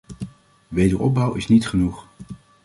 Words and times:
Wederopbouw 0.67 1.33
is 1.33 1.47
niet 1.47 1.67
genoeg. 1.67 2.07